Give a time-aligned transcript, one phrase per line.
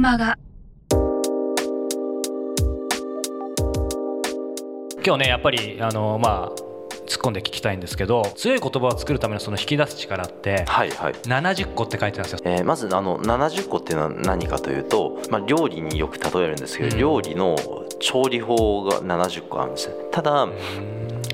[0.00, 0.38] ルマガ
[5.04, 6.52] 今日ねやっぱりあのまあ
[7.06, 11.12] 突っ込んで聞きたいんですけど強い言葉を作るためのその引き出す力ってはいはい。
[11.12, 12.40] 70個って書いてあるんですよ。
[12.44, 16.98] えーまずあの70個っていうのは何かというと、まあ、料理によく例えるんですけど、うん。
[16.98, 17.56] 料理の
[17.98, 20.48] 調理法が70個あるんですねただ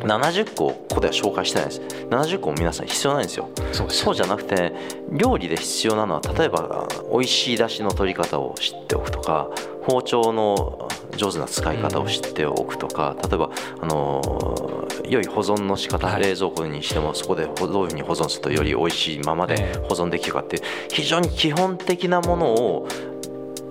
[0.01, 1.81] 70個ここでは紹介してないです。
[1.81, 3.49] 70個も皆さん必要ないんですよ。
[3.73, 4.73] そうじゃなくて
[5.11, 9.49] 料理で必要なのは例えば美味しい出汁の取り方を知っておくとか
[9.83, 16.23] 包丁の上手な使い方を知っておくとか、例えばあのー良い保存の仕方、はい。
[16.23, 19.79] 冷蔵庫にしてもそこでほどういうふうに保存するとより美味しいままでええ。
[19.89, 22.89] 保存できるかっていう非常に基本的なものを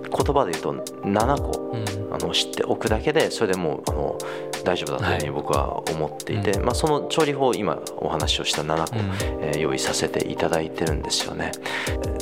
[0.02, 1.72] 言葉で言うと7個。
[1.74, 1.84] うん
[2.16, 4.18] あの知っておくだけでそれでもうあの
[4.64, 9.42] 大丈夫だというふうに僕は思っていて、うまあ、その調理法を今お話をした7個、うん。
[9.42, 11.50] えー用意させていただいてるんですよね。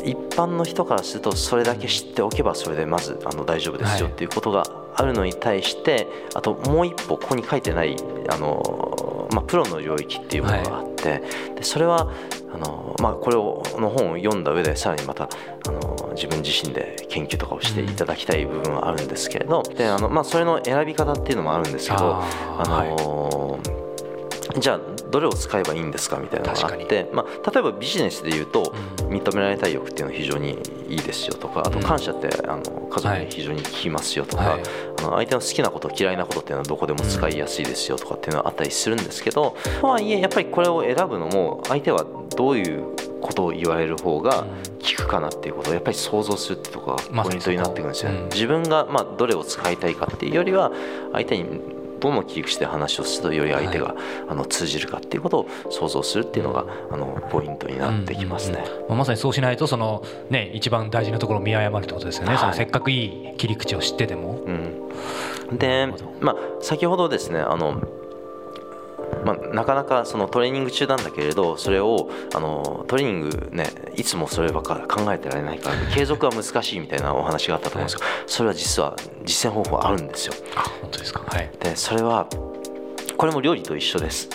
[0.04, 4.64] 一般の人からするとそれだけ知っておけばそれでまずあの大丈夫ですよはいっていうことが
[4.94, 7.96] あるのに対してあともう一歩ここに書いてない
[8.28, 11.22] あの、まあ、プロの領域っていうものがあって、
[11.56, 12.12] でそれは
[12.54, 23.58] あの、まあ、これをの本を読んだ上でさらにまたあの自分自身で研究とかをしていただきたい部分はあるんですけれどであの、まあ、それの選び方っていうのもあるんですけどああーの
[24.58, 26.18] じゃあどれを使えばいいんですか？
[26.18, 28.74] みたいなのがあって、まあ、例えばビジネスで言うと
[29.08, 34.62] 認められたい欲っていうのは非常にいいですよとかあと感謝ってあの家族に非常に効きますよとか、はい。
[34.98, 44.44] あの相手の好きなこと嫌いなことっていうのはどこでも使いやすいですよとかっていうのはあったりするんですけどとはいえやっぱりこれを選ぶのも相手はどういうことを言われる方が
[44.96, 48.18] 効くかなっていうことをやっぱり想像するってとこがポイントになってくるんですよね。
[48.18, 50.70] うん自分がまあどれを使いたいかっていうよりは
[51.12, 51.60] 相手に
[52.04, 53.94] どの切り口で話をするとより相手が、
[54.28, 58.58] あの通じるかっていうことを想像するっていうのがあのポイントになってきますね。
[58.58, 58.82] うんうん。
[58.82, 62.38] うんまあまさにそうしないとその、ね、一番大事なところを見誤るってことですよね、はい。
[62.38, 64.40] そのせっかくいい切り口を知ってても。
[65.50, 65.88] うん、で、
[66.20, 67.82] まあ、先ほどですねあの、
[69.24, 80.34] まあ、なかなかそのトレーニング中なんだけれどそれをあのトレーニングねいつもそればっか考えてられないから継続は難しいみたいなお話があったと思うんですけど、それは実は実践方法あるんですよ。
[80.56, 82.28] あ本当ですか、はい、でそれは
[83.16, 84.28] これも料理と一緒です。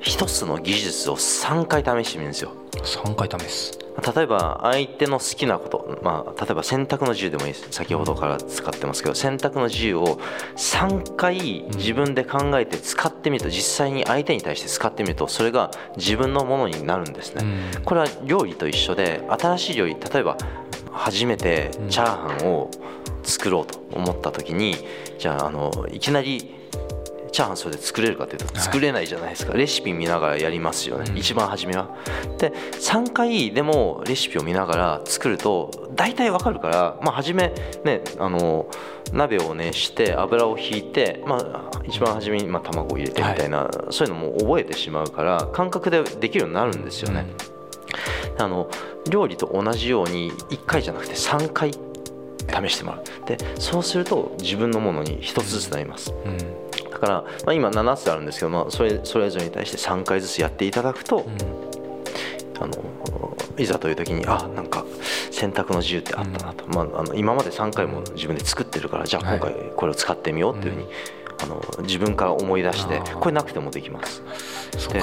[0.00, 2.52] 一つの技術を3回試してみるんですよ。
[2.72, 3.78] 3回試す。
[4.14, 7.66] 例えば相手の好きなこと、まあ、例えば洗濯の自由でもいいです。
[7.70, 10.18] 先ほどから使ってますけど洗濯の自由を
[10.56, 17.44] 3回自分で考えて使ってみると実際に相手に対して使ってみるとそれが自分のものになるんですね、
[17.76, 17.84] うん。
[17.84, 20.36] これは料理と一緒で新しい料理例えば
[20.90, 22.70] 初めてチャーハンを
[23.22, 24.76] 作ろうと思った時に
[25.18, 26.54] じゃああのいきなり
[27.32, 31.18] チャーハンそれで作れるかというと作れないじゃないですか、レシピ見ながらやりますよね、うん。
[31.18, 31.88] 一番初めは。
[32.38, 37.52] で3回でもレシピを見ながら作ると大体わかるから、まあ、初め
[37.84, 38.66] ねあの
[39.12, 47.26] 鍋を熱して油をひいて、まあ、一番初めにまあ卵を入れてみたいな、そういうのも覚えてしまうから感覚でできるようになるんですよね。
[48.38, 48.68] あの
[49.10, 51.78] 料理と同じように1回じゃなくて3回試
[52.72, 53.26] してもらう。
[53.26, 56.12] でそうすると自分のものに1つずつなります。
[56.24, 56.38] うん。
[56.38, 56.44] だ
[57.02, 61.26] から、まあ、今7つあるんですけど、まあ、それそれぞれに対して3回ずつやっていただくと、
[62.60, 64.84] あのいざという時にあなんか
[65.32, 69.40] 選択の自由ってあったなと、まあ、あの今まで3回も自分で作ってるからじゃあはい。
[69.40, 70.88] 今回これを使ってみようっていうふうに、
[71.42, 74.22] あの自分から思い出してこれなくてもできます。
[74.92, 75.00] で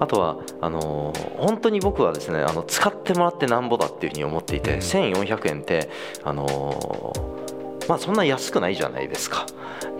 [0.00, 4.78] あとはあのー本当に僕はですねあの使ってもらってなんぼだっていうふうに思っていて、うん。
[4.78, 5.90] 1400円って
[6.22, 7.43] あのー
[7.88, 9.46] まあそんな安くないじゃないですか。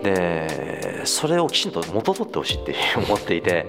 [0.03, 3.67] でそれをきちんと元取ってほしいって思っていて。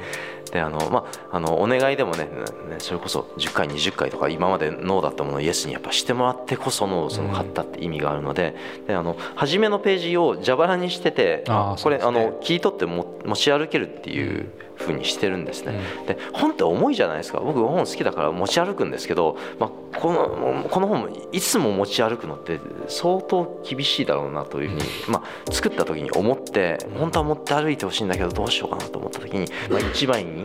[0.51, 8.55] であの、まあ、あのお願いでもねねそれこそ10回20回とか今までノーだったものをイエスにやっぱしてもらってこそのその買ったって意味があるので,、
[8.87, 12.05] であの初めのページを蛇腹にしててこれ、ね。
[12.05, 15.79] あの切り取っても持ち歩けるっていうふうにしてるんですね。
[16.01, 16.07] うん。
[16.07, 17.41] で本って重いじゃないですか。
[17.41, 30.45] 僕本好きだから持ち歩くんですけど、まあ、このこの本もいつも持ち歩くのって相当厳しいだろうなというふうに、まあ、作った時に思って本当は持って歩いてほしいんだけどどうしようかなと思った時に、まあ、一枚に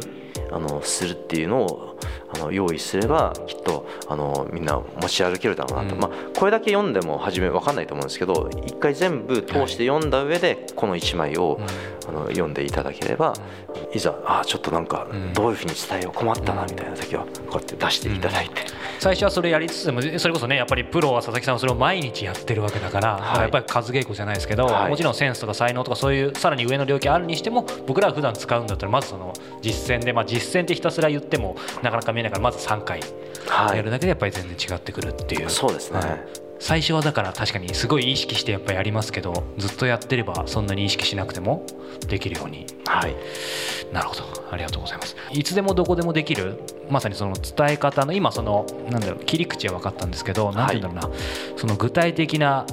[0.51, 1.90] あのするっていうのを
[2.33, 6.01] あの用意すればきっとあのみんな持ち歩けるだろうなと、うん。
[6.01, 11.59] まあ、これだけ読んでも初め分かんないと思うんですけど一回全部通して読んだ上でこの1枚を、
[12.07, 13.33] あの読んでいただければ、
[13.94, 15.33] いざあちょっとなんかん。
[15.33, 18.62] どういうふうに伝えよう困ったなみたいな時はこうやって出していただいて、
[19.00, 23.42] 最初はそれやりつつもそれこそねやっぱりプロは佐々木さんはそれを毎日やってるわけだから、はい。
[23.42, 24.89] やっぱり数稽古じゃないですけど、はい。
[24.89, 33.01] もちろんセンスとか才能とかそういうさらに上の領域あるにしても僕らは普段使うんだったらまずその実践で、まあ、実践ってひたすら言ってもなかなか見えないからまず3回。
[33.47, 33.77] はい。
[33.77, 36.27] やるだけでやっぱり全然違ってくるっていう、そうですね、はい。
[36.59, 41.65] 最初はだから確かにすごい意識してやっぱやりますけどずっとやってればそんなに意識しなくても
[42.07, 42.67] できるように。
[42.85, 43.15] はい。
[43.91, 44.23] なるほど。
[44.51, 45.15] ありがとうございます。
[45.31, 46.59] いつでもどこでもできる
[46.89, 51.17] まさにその伝え方の今そのなんだろう切り口は分かったんですけど何て言うんだろうな、
[51.57, 52.65] その具体的な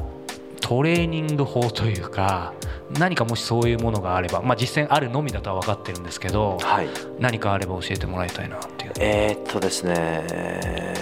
[0.60, 2.52] トレーニング法というか
[2.98, 6.88] 何かもしそういうものがあれば、まあ、実践あるのみだとは分かってるんですけど、はい。
[7.18, 8.92] 何かあれば教えてもらいたいなっていう。
[8.98, 10.98] えーっとですね。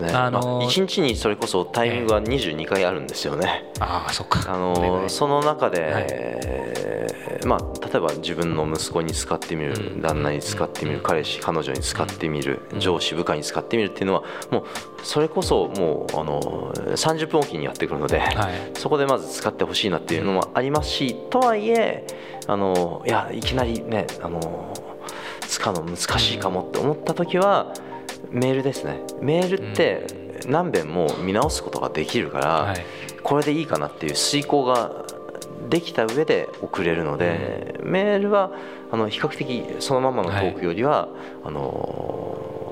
[0.00, 0.12] ね。
[0.12, 3.64] あのーまあ、1日にそれこそタイミングは22回あるんですよね。
[3.80, 4.44] ああそっか。
[4.52, 6.67] あのーその中で、はい
[7.38, 10.02] えーまあ、例えば自分の息子に使ってみる、うん。
[10.02, 12.80] 旦那に使ってみる、うん彼氏彼女に使ってみる、うん。
[12.80, 14.64] 上司部下に使ってみるっていうのはもう
[15.02, 18.34] それこそもうあのー30分おきにやってくるので、はい。
[18.74, 22.06] そこでまず使ってほしいなっていうのもありますし、とはいえ
[22.46, 24.72] あのいやいきなりねあの
[25.46, 27.72] 使うの難しいかもって思った時は
[28.30, 29.00] メールですね。
[29.20, 30.06] メールって
[30.46, 32.84] 何遍も見直すことができるから、はい。
[33.22, 35.04] これでいいかなっていう遂行が
[35.68, 38.52] できた上で送れるので、メールは
[38.90, 41.08] あの比較的そのままのトークよりは、
[41.44, 42.67] あの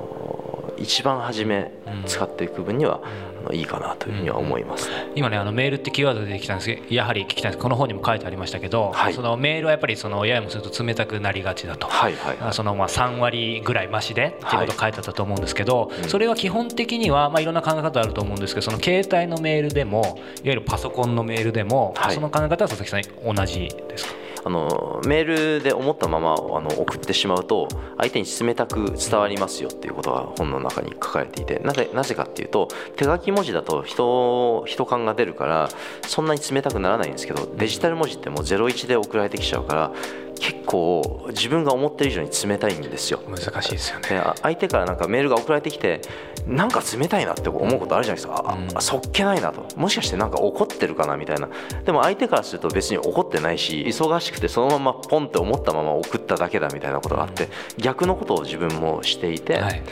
[0.79, 1.73] 一番初め
[2.07, 3.01] 使っていく分には、
[3.45, 5.11] あのいいかなというふうには思いますね。
[5.15, 7.63] 今ねあのメールってキーワードで出てきたんですけどやはり聞きたいんです。
[7.63, 9.15] この本にも書いてありましたけど、はい。
[9.15, 11.87] そのメールはやっぱりそのややもすると冷たくなりがちだと。
[11.87, 12.53] はいはいはい。
[12.53, 16.09] そのまあ3割ぐらい増しでっていうこと書いてあったと思うんですけど、うん。
[16.09, 20.15] それは基本的にはまあいろんな考え方あると思うんですけどその携帯のメールでもいわ
[20.45, 22.15] ゆるパソコンのメールでも、はい。
[22.15, 24.26] その考え方は佐々木さん同じですか？
[24.47, 27.67] あのメールで思ったままあの送ってしまうと
[27.97, 35.69] 相手に冷たく伝わりますよっていうことが本の中に書かれていてなぜなぜかっていうと手書き文字だと人人感が出るから
[36.07, 39.93] そんなに冷たくならないんですけどデジタル文字ってもう01で送られてきちゃうから
[40.39, 43.21] 結構自分が思ってる以上に冷たいんですよ。
[43.27, 44.23] 難しいですよね。
[44.43, 46.01] 相手からなんかメールが送られてきて
[46.47, 48.69] なんか冷たいなって思うことあるじゃないですか、あうん。
[48.77, 49.67] あそっけないなと。
[49.77, 51.49] もしかしてなんか怒ってるかなみたいな。
[51.85, 57.49] でも相手からすると別に怒ってないし忙しくてそのままポンって思ったまま送っただけだみたいなことがあって、
[57.79, 59.83] 逆のことを自分もしていて、はい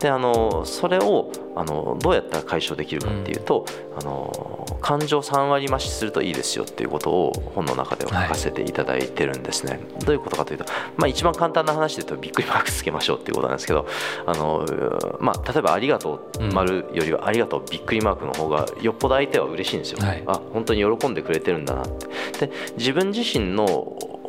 [0.00, 3.66] であのそれをあのどうやったら解消できるかっていうと、
[3.98, 9.78] あの感情3割増しするといいですよっていうことを本の中では書かせていただいてるんですね。
[10.04, 10.64] どういうことかというと、
[10.96, 13.86] まあ、一番簡単な話で言うとびっくりマークつけましょうっていうことなんですけど
[14.26, 14.64] あの、
[15.20, 19.98] まあ、例えば「ありがとう」丸よりは「ありがとう」びっくりマークの方がよっぽど相手は嬉しいんですよ。
[20.00, 21.88] はいあ本当に喜んでくれてるんだなっ
[22.38, 22.46] て。
[22.46, 23.66] で自分自身の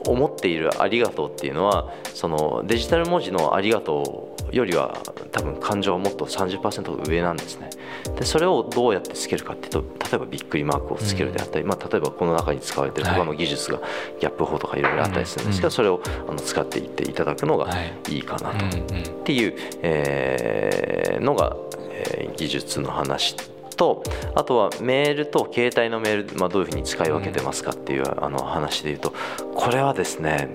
[0.06, 4.94] 思っている「ありがとう」っていうのはそのデジタル文字の「ありがとう」よりは
[5.32, 7.70] 多分感情はもっと30%上なんですね。
[8.18, 13.80] でそれをどうやってつけるかっていうと例えばびっくりマークをつけるであったり、まあ、例えばこの中に使われてる他の技術が
[14.20, 15.72] ギャップ法とかいろいろあったりするんですけど、うん。
[15.72, 17.94] それをあの使っていっていただくのがはい。
[18.10, 18.82] いいかなと、うんうん。
[18.82, 21.56] っていう、えーのが、
[21.92, 23.36] えー技術の話
[23.78, 24.04] と
[24.36, 29.14] あとはメールと携帯のメール、まあ、どういうふうに使い分けてますかっていう、あの話で言うと
[29.56, 30.50] これはですね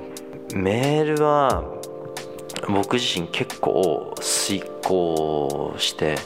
[0.55, 1.65] メールは
[2.69, 6.17] 僕自身結構遂行して、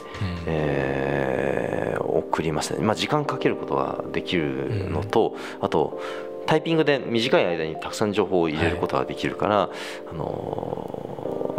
[0.45, 2.01] えー
[2.31, 5.99] 送りますね、まあ、時間かけることができるのと、あと
[6.45, 9.69] タイピングで短い間にたくさん情報を入れることができるから、
[10.09, 11.11] あのー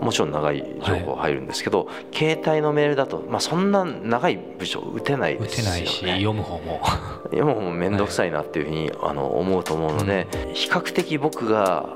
[0.02, 5.70] もちろん長い情報入るんですけど、携帯のメールだと、まあ、そんな長い文章打てない打ですよね。
[5.70, 6.80] てないし読む方も。
[7.30, 11.86] 読む方も面倒くさいなっていうふうに、あの思うと思うので、比較的僕が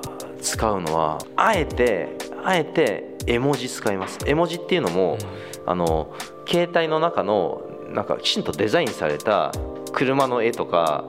[0.40, 2.10] 使うのはあえて
[2.46, 4.18] あえて絵文字使います。
[4.24, 5.18] 絵文字っていうのも、
[5.66, 6.14] あの
[6.48, 7.62] 携帯の中の
[7.92, 9.52] なんかきちんとデザインされた
[9.92, 11.04] 車の絵とか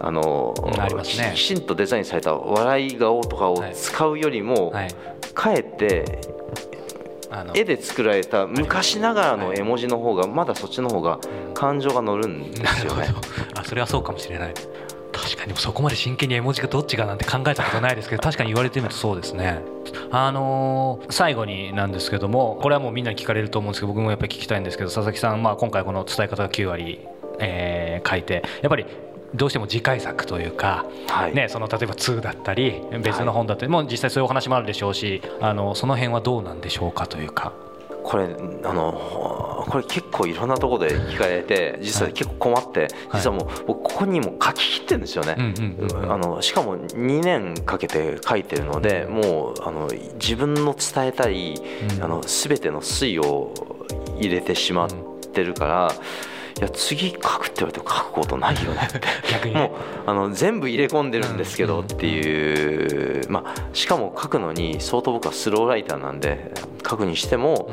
[0.00, 0.54] あの
[0.96, 1.32] ね。
[1.34, 4.88] きちんとデザインされた笑い顔とかを使うよりも、はい。
[5.34, 6.20] かえって
[7.54, 11.20] 絵で作られた昔ながらの絵文字の方がまだそっちの方が
[11.54, 13.06] 感情が乗るんですよね。
[13.54, 14.54] あそれはそうかもしれない。
[15.12, 19.60] 確かにそこまで真剣に絵文字がどっちかなんて考えたことないですけど確かに言われてみるとそうですね
[20.12, 27.00] あのー最後になんですけどもこれはもうみんなに聞かれると思うんですけど僕もやっぱり聞きたいんですけど佐々木さん、まあ、今回この伝え方が9割、
[27.40, 28.86] えー書いてやっぱり
[29.34, 37.52] どうしても次回作というか、はいね、その例えば2だったり別の本だったり、もう実際そういうお話もあるでしょうしあのその辺はどうなんでしょうかというか。
[38.02, 38.24] これ
[38.64, 46.12] あのこれ結構いろんなところで聞かれて実は結構困って、実はもう僕ここにも書き切ってるんですよね、うんうんうんうん。
[46.12, 52.02] あのしかも2年かけて書いてるのでもうあの自分の伝えたい、うん。
[52.02, 53.54] あの全ての推を
[54.18, 54.88] 入れてしまっ
[55.32, 55.92] てるから、
[56.58, 59.00] いや次書くって言われても書くことないよねって。
[59.32, 59.54] 逆に。
[59.54, 59.70] もう
[60.06, 66.52] あの全部入れ込んでるんですけどっていう、まあ、しかも書くのに相当僕はスローライターなんで
[66.88, 67.70] 書くにしても、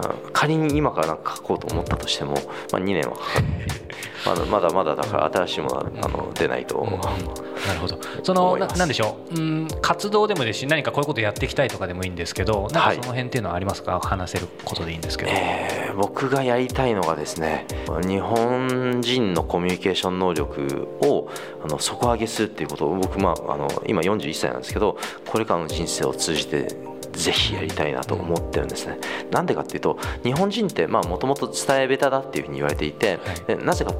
[0.00, 2.34] あ仮に今から書こうと思ったとしても、
[2.72, 3.44] まあ、2年はかかる。
[3.44, 3.81] っていう
[4.24, 7.98] まだまだまだだから新しいものはあの出ないと、うん、なるほど。
[8.22, 17.66] そのななんでしょう、うん、活動でもですし何かこういうことやっていきたいとかでもいいんですけどなんかその辺っていうのはありますか、はい、話せることでいいんですけど、えー、僕がやりたいのがですね
[18.06, 21.28] 日本人のコミュニケーション能力を
[21.64, 28.98] あの底上げするっていうことを僕、まあ、あの今41歳なんですけどこれからの人生を通じてぜひやりたいなと思ってるんですね。
[29.30, 33.94] なんでかっていうと日本人ってもともと伝え下手だっていうふうに言われていて、はい、なぜか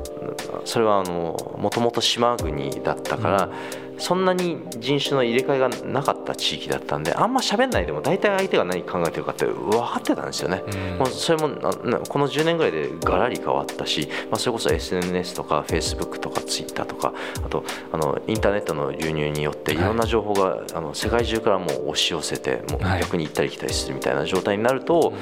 [0.65, 3.49] それはもともと島国だったから、
[4.03, 11.55] そんなに人種の入れ替えがなかった地域だったんであんま喋んないでも大体相手が何考えてるかって分かってたんですよね、うん、もうそれも
[12.09, 19.77] この10年ぐらいでガラリ変わったし、まあ、それこそ SNS とか Facebook とか Twitter とかあとあのインターネットの流入によってい。
[19.77, 25.15] ろんな情報が、はい、あの世界中からもう押し寄せてもう逆に行ったり来たりするみたいな状態になると、はい、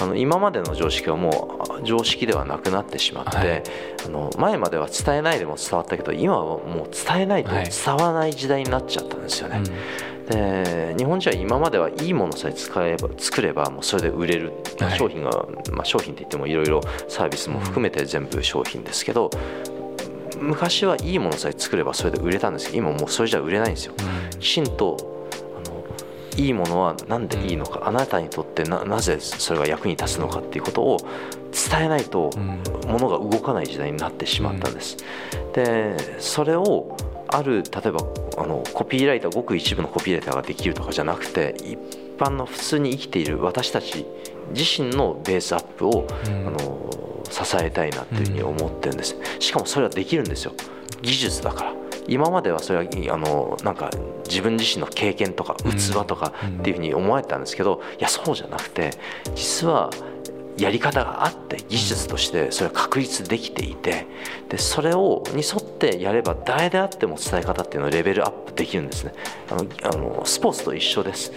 [0.00, 3.62] あの今までの常識はもう常識ではなくなってしまって、はい、
[4.06, 9.62] あの前までは伝えないでも伝わったけど今はもう伝えないと伝わらない時代になっちゃったんですよね。
[10.28, 15.30] で日本人は今まではいいものさえ使えば作ればもうそれで売れる、はい、商品が、
[15.72, 19.30] まあ、商品って言ってもいろいろサービスも含めて全部商品ですけど、
[20.40, 23.94] 昔はいいものさえ作ればそれで売れたんですけど今もうそれじゃ売れないんですよ。
[24.38, 24.96] きちんと
[25.66, 25.84] あの
[26.36, 30.98] いいものは何でいいのか、あなたにとってななぜそれが役に立つのかっていうことを
[31.52, 32.30] 伝えないと
[32.86, 34.98] ものが動かない時代になってしまったんです。
[35.52, 36.96] でそれを
[37.32, 38.00] ある例えば
[38.38, 41.78] あのコピーライターごく一部のコピーライターができるとかじゃなくて一
[42.18, 44.06] 般の普通に生きている私たち
[44.54, 50.52] 自身のベースアップを、うん、あの支えたいなっていうふうに思ってるんです、うん、しかもそれはできるんですよ。
[51.00, 51.74] 技術だから。
[52.08, 53.90] 今まではそれはあのなんか
[54.28, 58.90] 自分自身の経験とか器とかっていうふうに思われたんですけど、いやそうじゃなくて
[59.34, 59.90] 実は
[60.58, 64.06] やり方があって技術としてそれは確立できていて
[64.48, 69.14] でそれをに沿ってやれば誰であっても伝え方っていうのをレベルアップできるんですね。
[69.50, 71.32] あのあのスポーツと一緒です。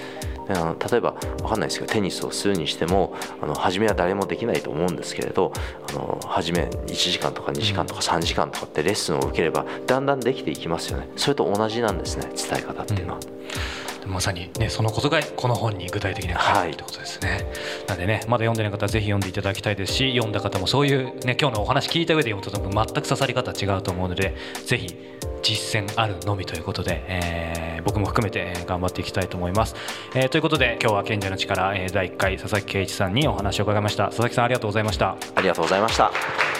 [0.47, 5.51] あの例えば分かんないですけどテニスをするにしてもあの初めは誰もできないと思うんですけれど
[5.89, 11.09] あの初め1時間とか2時間とか3時間とかってレッスンを受ければだんだんできていきますよね。
[11.15, 13.19] それと同じなんですね伝え方っていうのは。
[13.19, 16.39] うんまさに、ね、そのことがこの本に具体的に書い。
[16.39, 17.45] てあるということですね、はい、
[17.87, 24.35] なんでねまだ読んでない方はぜひ読んでいただきたいですし読んだ方もそういう、ね、今日のお話聞いた上で読むと全く刺さり方違うと思うので
[24.65, 24.95] ぜひ
[25.41, 29.75] 実践あるのみということで、えー、僕も含めて頑張っていきたいと思います、
[30.15, 34.05] えー、ということで今日は賢者の力、えー、第1回佐々木圭一さんにお話を伺いました。
[34.07, 35.17] 佐々木さんありがとうございました。
[35.35, 36.54] ありがとうございました